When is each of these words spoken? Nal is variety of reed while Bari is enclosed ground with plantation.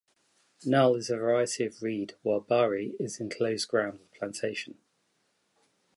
Nal 0.65 0.95
is 0.95 1.09
variety 1.09 1.63
of 1.63 1.83
reed 1.83 2.15
while 2.23 2.39
Bari 2.39 2.95
is 2.99 3.19
enclosed 3.19 3.67
ground 3.67 3.99
with 3.99 4.11
plantation. 4.13 4.79